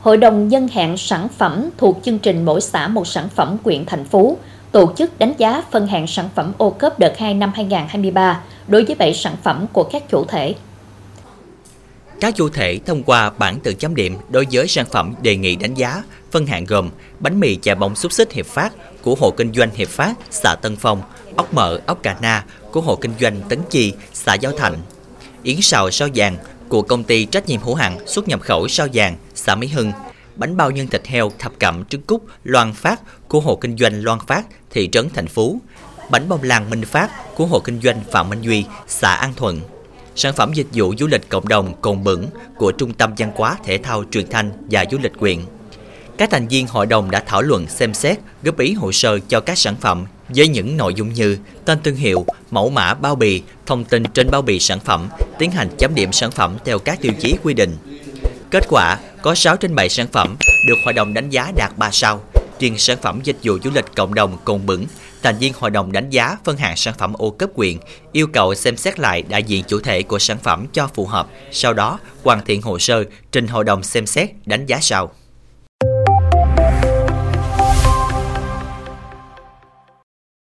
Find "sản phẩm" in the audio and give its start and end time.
0.96-1.70, 3.06-3.56, 6.06-6.52, 9.14-9.66, 14.68-15.14, 40.16-40.52, 49.58-50.04, 54.60-55.08, 56.12-56.56, 59.88-60.36, 62.78-63.20, 66.76-67.12, 70.18-70.66